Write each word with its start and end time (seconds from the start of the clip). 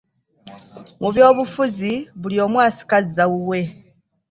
Mu 1.01 1.09
by'obufuzi 1.13 1.93
buli 2.21 2.37
omu 2.45 2.57
asika 2.67 2.95
azza 3.01 3.23
wuwe. 3.31 3.59